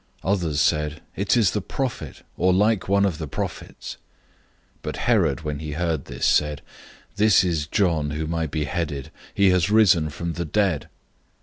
Others 0.23 0.59
said, 0.59 0.99
"It 1.15 1.37
is 1.37 1.51
the 1.51 1.61
Prophet, 1.61 2.23
or 2.35 2.51
like 2.51 2.89
one 2.89 3.05
of 3.05 3.19
the 3.19 3.27
prophets." 3.27 3.97
006:016 4.79 4.81
But 4.81 4.97
Herod, 4.97 5.41
when 5.41 5.59
he 5.59 5.73
heard 5.73 6.05
this, 6.05 6.25
said, 6.25 6.63
"This 7.17 7.43
is 7.43 7.67
John, 7.67 8.09
whom 8.09 8.33
I 8.33 8.47
beheaded. 8.47 9.11
He 9.35 9.51
has 9.51 9.69
risen 9.69 10.09
from 10.09 10.33
the 10.33 10.45
dead." 10.45 10.89